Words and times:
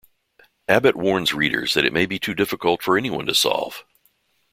Abbott 0.67 0.95
warns 0.95 1.31
readers 1.31 1.75
that 1.75 1.85
it 1.85 1.93
may 1.93 2.07
be 2.07 2.17
too 2.17 2.33
difficult 2.33 2.81
for 2.81 2.97
anyone 2.97 3.27
to 3.27 3.35
solve. 3.35 3.85